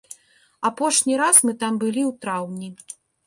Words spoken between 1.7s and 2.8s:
былі ў траўні.